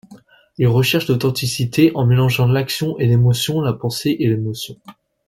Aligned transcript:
Il 0.57 0.65
recherche 0.65 1.09
l'authenticité, 1.09 1.91
en 1.93 2.07
mélangeant 2.07 2.47
l'action 2.47 2.97
& 2.97 2.97
l'émotion, 2.97 3.61
la 3.61 3.73
pensée 3.73 4.15
et 4.19 4.29
l'émotion. 4.29 4.75